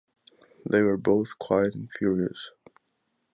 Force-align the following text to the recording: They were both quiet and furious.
They 0.67 0.81
were 0.81 0.97
both 0.97 1.37
quiet 1.37 1.75
and 1.75 1.87
furious. 1.87 2.49